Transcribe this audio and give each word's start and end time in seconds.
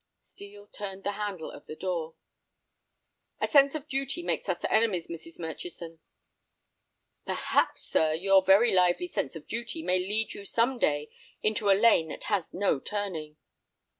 Steel 0.19 0.65
turned 0.65 1.03
the 1.03 1.11
handle 1.11 1.51
of 1.51 1.67
the 1.67 1.75
door. 1.75 2.15
"A 3.39 3.45
sense 3.47 3.75
of 3.75 3.87
duty 3.87 4.23
makes 4.23 4.49
us 4.49 4.65
enemies, 4.67 5.07
Mrs. 5.07 5.37
Murchison." 5.39 5.99
"Perhaps, 7.27 7.83
sir, 7.83 8.11
your 8.15 8.41
very 8.41 8.73
lively 8.73 9.07
sense 9.07 9.35
of 9.35 9.47
duty 9.47 9.83
may 9.83 9.99
lead 9.99 10.33
you 10.33 10.43
some 10.43 10.79
day 10.79 11.11
into 11.43 11.69
a 11.69 11.77
lane 11.79 12.07
that 12.07 12.23
has 12.23 12.51
no 12.51 12.79
turning." 12.79 13.37